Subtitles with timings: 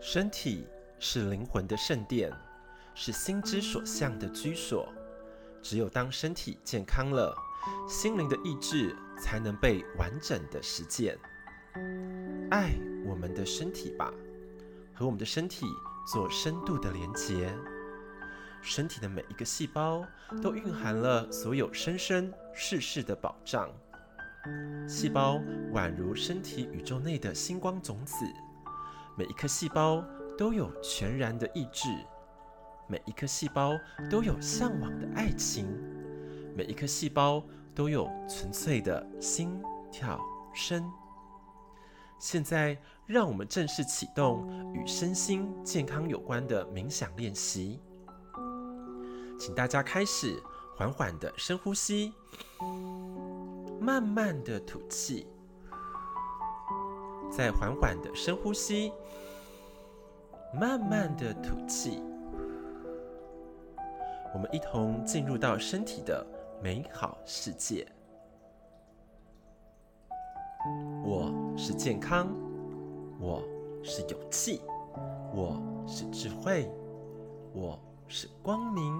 [0.00, 0.66] 身体
[0.98, 2.32] 是灵魂的圣殿，
[2.94, 4.88] 是心之所向的居所。
[5.60, 7.36] 只有当身体健康了，
[7.86, 11.18] 心灵的意志才能被完整的实践。
[12.50, 12.72] 爱
[13.04, 14.10] 我们的身体吧，
[14.94, 15.66] 和我们的身体
[16.10, 17.52] 做深度的连结。
[18.62, 20.04] 身体的每一个细胞
[20.42, 23.68] 都蕴含了所有生生世世的保障。
[24.88, 25.40] 细胞
[25.72, 28.24] 宛如身体宇宙内的星光种子。
[29.16, 30.04] 每一颗细胞
[30.36, 31.88] 都有全然的意志，
[32.86, 33.72] 每一颗细胞
[34.08, 35.66] 都有向往的爱情，
[36.54, 37.42] 每一颗细胞
[37.74, 40.20] 都有纯粹的心跳
[40.54, 40.88] 声。
[42.20, 47.80] 现在，让我们正式启动与身心健康有关的冥想练习。
[49.38, 50.42] 请大家开始
[50.76, 52.12] 缓缓的深呼吸，
[53.80, 55.26] 慢慢的吐气。
[57.30, 58.92] 再缓缓的深呼吸，
[60.52, 62.02] 慢慢的吐气。
[64.34, 66.26] 我们一同进入到身体的
[66.60, 67.86] 美好世界。
[71.04, 72.28] 我是健康，
[73.20, 73.42] 我
[73.84, 74.60] 是有气，
[75.32, 76.68] 我是智慧，
[77.52, 77.78] 我
[78.10, 78.98] 是光明，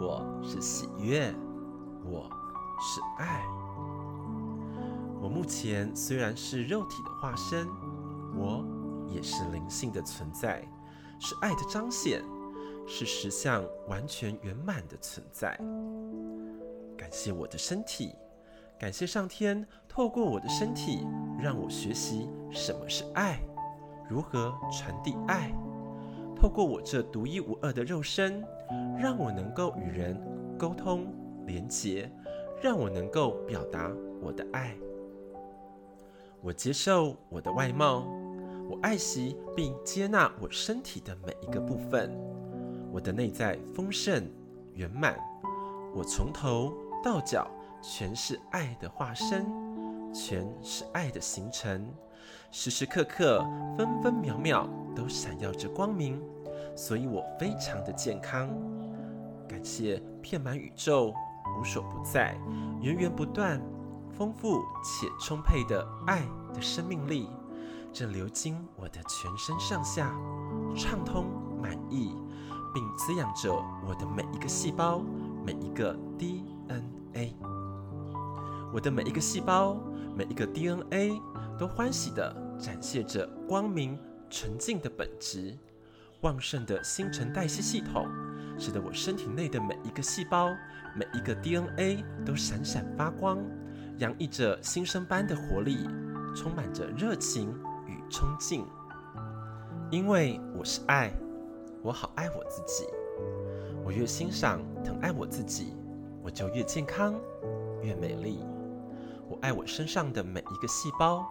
[0.00, 1.30] 我是喜悦，
[2.06, 2.26] 我
[2.80, 3.44] 是爱。
[5.20, 7.68] 我目前虽然是肉体的化身，
[8.34, 8.64] 我
[9.06, 10.66] 也是灵性的存在，
[11.20, 12.24] 是爱的彰显，
[12.86, 15.54] 是实相完全圆满的存在。
[16.96, 18.14] 感谢我的身体，
[18.78, 21.06] 感谢上天透过我的身体
[21.38, 23.38] 让我学习什么是爱，
[24.08, 25.54] 如何传递爱。
[26.44, 28.44] 透过我这独一无二的肉身，
[28.98, 30.14] 让我能够与人
[30.58, 31.06] 沟通
[31.46, 32.06] 连结，
[32.62, 33.90] 让我能够表达
[34.20, 34.76] 我的爱。
[36.42, 38.06] 我接受我的外貌，
[38.68, 42.14] 我爱惜并接纳我身体的每一个部分。
[42.92, 44.30] 我的内在丰盛
[44.74, 45.18] 圆满，
[45.94, 47.50] 我从头到脚
[47.80, 49.46] 全是爱的化身，
[50.12, 51.90] 全是爱的形成，
[52.50, 53.42] 时时刻刻、
[53.78, 56.20] 分分秒秒都闪耀着光明，
[56.76, 58.48] 所以我非常的健康。
[59.48, 61.14] 感谢遍满宇宙、
[61.60, 62.36] 无所不在、
[62.80, 63.60] 源源不断。
[64.16, 66.22] 丰富且充沛的爱
[66.54, 67.28] 的生命力
[67.92, 70.14] 正流经我的全身上下，
[70.76, 71.26] 畅通
[71.60, 72.14] 满意，
[72.72, 73.52] 并滋养着
[73.84, 75.02] 我的每一个细胞、
[75.44, 77.34] 每一个 DNA。
[78.72, 79.76] 我的每一个细胞、
[80.16, 81.20] 每一个 DNA
[81.58, 83.98] 都欢喜地展现着光明
[84.30, 85.58] 纯净的本质。
[86.24, 88.08] 旺盛的新陈代谢系统，
[88.58, 90.48] 使得我身体内的每一个细胞、
[90.94, 93.38] 每一个 DNA 都闪闪发光。
[93.98, 95.86] 洋溢着新生般的活力，
[96.34, 97.54] 充满着热情
[97.86, 98.66] 与冲劲。
[99.90, 101.12] 因为我是爱，
[101.82, 102.86] 我好爱我自己。
[103.84, 105.76] 我越欣赏、疼爱我自己，
[106.22, 107.14] 我就越健康、
[107.82, 108.42] 越美丽。
[109.28, 111.22] 我爱我身上的每一个细胞，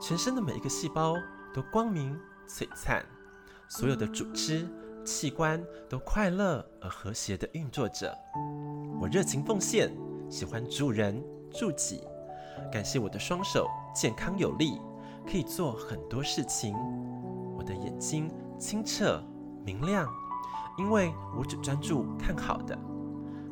[0.00, 1.14] 全身的每一个细胞
[1.52, 2.18] 都光明
[2.48, 3.04] 璀璨，
[3.70, 4.68] 所有的组织
[5.04, 8.12] 器官都快乐而和谐地运作着。
[9.00, 9.90] 我热情奉献，
[10.28, 11.22] 喜欢助人。
[11.52, 12.04] 助己，
[12.70, 14.80] 感谢我的双手健康有力，
[15.26, 16.76] 可以做很多事情。
[17.56, 19.20] 我的眼睛清澈
[19.64, 20.08] 明亮，
[20.78, 22.78] 因为我只专注看好的，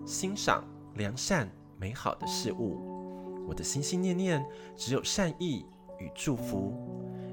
[0.06, 0.62] 欣赏
[0.94, 3.44] 良善美好的事物。
[3.48, 4.46] 我的心心念念
[4.76, 5.66] 只有善意
[5.98, 6.72] 与祝福，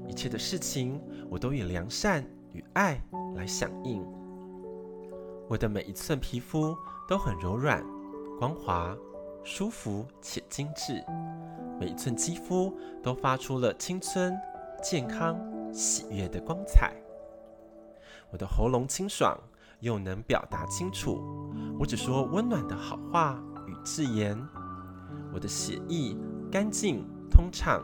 [0.08, 2.24] 一切的事情我都以良善
[2.56, 2.98] 与爱
[3.34, 4.02] 来响应。
[5.48, 6.74] 我的每一寸皮肤
[7.06, 7.84] 都很柔软
[8.38, 8.96] 光滑。
[9.48, 11.00] 舒服且精致，
[11.78, 14.36] 每一寸肌肤都发出了青春、
[14.82, 15.38] 健康、
[15.72, 16.92] 喜悦的光彩。
[18.32, 19.38] 我的喉咙清爽，
[19.78, 21.22] 又能表达清楚，
[21.78, 24.36] 我只说温暖的好话与字言。
[25.32, 26.16] 我的血液
[26.50, 27.80] 干净通畅，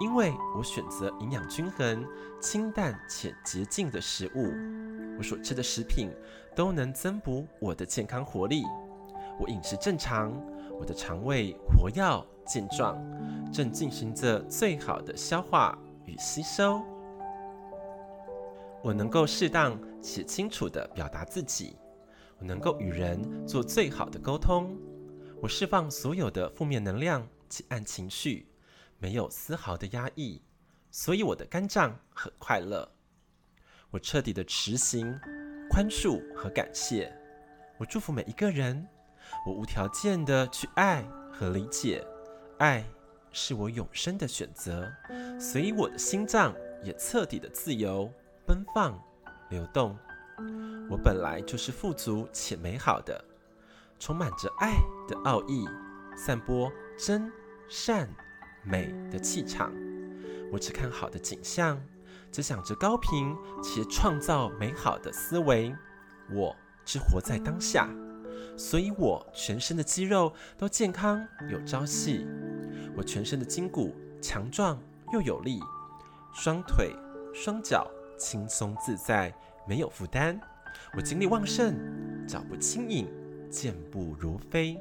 [0.00, 2.06] 因为我选择营养均衡、
[2.40, 4.52] 清淡且洁净的食物。
[5.18, 6.10] 我所吃的食品
[6.54, 8.62] 都能增补我的健康活力。
[9.38, 10.32] 我饮食正常。
[10.76, 12.98] 我的肠胃活跃健壮，
[13.52, 16.82] 正进行着最好的消化与吸收。
[18.82, 21.76] 我能够适当且清楚地表达自己，
[22.40, 24.76] 我能够与人做最好的沟通。
[25.40, 28.48] 我释放所有的负面能量及暗情绪，
[29.04, 30.40] 没有丝毫的压抑，
[30.90, 32.90] 所以我的肝脏很快乐。
[33.90, 35.20] 我彻底的持行
[35.68, 37.14] 宽恕和感谢，
[37.76, 38.88] 我祝福每一个人，
[39.46, 42.02] 我无条件的去爱和理解，
[42.58, 42.82] 爱
[43.30, 44.90] 是我永生的选择，
[45.38, 48.10] 所以我的心脏也彻底的自由、
[48.46, 48.98] 奔放、
[49.50, 49.94] 流动。
[50.88, 53.22] 我本来就是富足且美好的，
[53.98, 55.68] 充满着爱的奥义，
[56.16, 57.30] 散播真
[57.68, 58.08] 善
[58.64, 59.72] 美的气场。
[60.52, 61.80] 我只看好的景象，
[62.30, 65.74] 只想着高频且创造美好的思维。
[66.32, 67.88] 我只活在当下，
[68.56, 72.26] 所以我全身的肌肉都健康有朝气。
[72.96, 74.78] 我全身的筋骨强壮
[75.12, 75.60] 又有力，
[76.32, 76.94] 双腿
[77.34, 79.34] 双脚轻松自在，
[79.68, 80.40] 没有负担。
[80.96, 81.74] 我精力旺盛，
[82.26, 83.08] 脚步轻盈，
[83.50, 84.78] 健步如飞。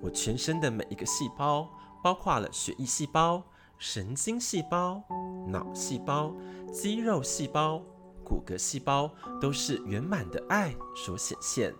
[0.00, 1.68] 我全身的每一个细胞，
[2.02, 3.42] 包括了血液细胞、
[3.78, 5.02] 神经细胞、
[5.46, 6.34] 脑细胞、
[6.72, 7.82] 肌肉细胞、
[8.24, 9.10] 骨骼细胞，
[9.40, 11.74] 都是圆满的爱所显现。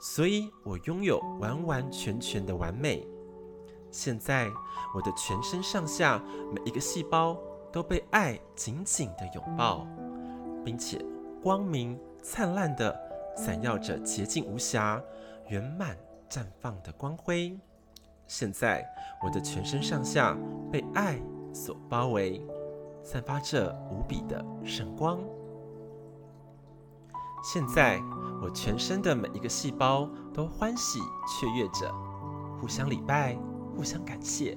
[0.00, 3.06] 所以我拥有完完全全的完美。
[3.90, 4.48] 现在，
[4.94, 6.22] 我的全身上下
[6.54, 7.36] 每一个细胞
[7.72, 9.86] 都被爱紧紧的拥抱，
[10.64, 11.04] 并且
[11.42, 11.98] 光明。
[12.22, 12.94] 灿烂的，
[13.34, 15.02] 闪耀着洁净无瑕、
[15.48, 15.96] 圆满
[16.28, 17.58] 绽放的光辉。
[18.30, 18.88] 现在，
[19.20, 20.38] 我的全身上下
[20.70, 21.20] 被爱
[21.52, 22.40] 所包围，
[23.02, 25.18] 散发着无比的圣光。
[27.42, 28.00] 现在，
[28.40, 31.92] 我全身的每一个细胞都欢喜雀跃着，
[32.60, 33.36] 互相礼拜，
[33.74, 34.56] 互相感谢。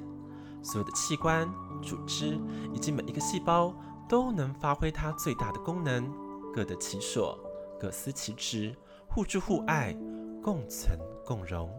[0.61, 2.39] 所有的器官、组织
[2.75, 3.73] 以及每一个细胞
[4.07, 6.07] 都能发挥它最大的功能，
[6.53, 7.39] 各得其所。
[7.79, 8.75] 各司其职，
[9.07, 9.97] 互助互爱，
[10.43, 11.71] 共存共荣。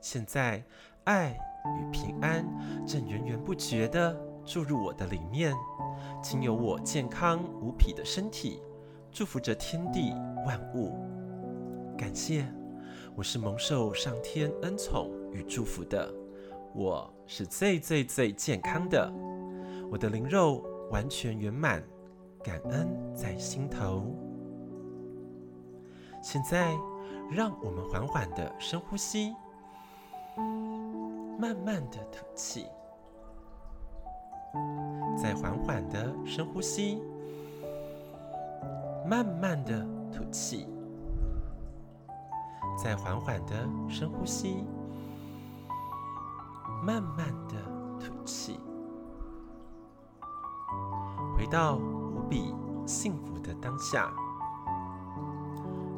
[0.00, 0.64] 现在，
[1.04, 2.46] 爱与平安
[2.86, 5.54] 正源源不绝地注入我的里面，
[6.22, 8.62] 经由我健康无匹的身体，
[9.10, 10.12] 祝福着天地
[10.46, 10.98] 万物。
[11.96, 12.44] 感谢，
[13.16, 16.12] 我是蒙受上天恩宠与祝福的，
[16.74, 19.12] 我是最最最健康的，
[19.90, 21.82] 我的灵肉完全圆满，
[22.42, 24.04] 感恩在心头。
[26.22, 26.76] 现在，
[27.30, 29.34] 让我们缓缓的深呼吸，
[31.42, 32.66] 慢慢的吐气，
[35.20, 37.02] 再缓缓的深呼吸，
[39.04, 40.68] 慢慢的吐气，
[42.80, 44.64] 再缓缓的深呼吸，
[46.80, 47.56] 慢慢的
[47.98, 48.60] 吐气，
[51.36, 52.54] 回到无比
[52.86, 54.12] 幸福的当下。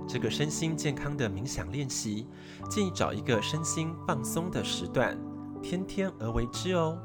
[0.08, 2.26] 这个身心健康的冥想练习，
[2.70, 5.18] 建议找一个身心放松的时段，
[5.64, 6.98] 天天而为之哦。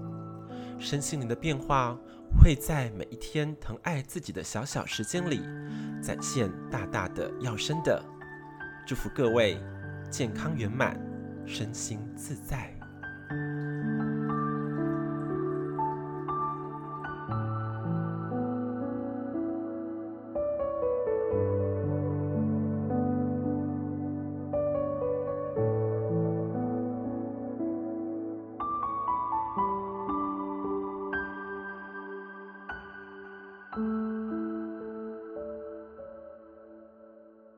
[0.77, 1.97] 身心灵的变化
[2.39, 5.41] 会在每一天疼爱自己的小小时间里，
[6.03, 8.03] 展现大大的要生的。
[8.85, 9.57] 祝福各位
[10.11, 10.99] 健康圆满，
[11.45, 12.78] 身心自在。